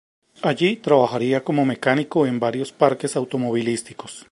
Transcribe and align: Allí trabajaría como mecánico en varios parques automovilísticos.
Allí 0.41 0.77
trabajaría 0.77 1.43
como 1.43 1.63
mecánico 1.63 2.25
en 2.25 2.39
varios 2.39 2.71
parques 2.71 3.15
automovilísticos. 3.15 4.19